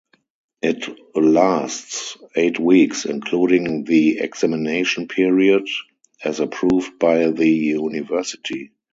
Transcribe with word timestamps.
It 0.63 0.87
lasts 1.15 2.17
eight 2.35 2.59
weeks 2.59 3.05
including 3.05 3.83
the 3.83 4.17
examination 4.17 5.07
period, 5.07 5.67
as 6.23 6.39
approved 6.39 6.97
by 6.97 7.29
the 7.29 7.47
University. 7.47 8.71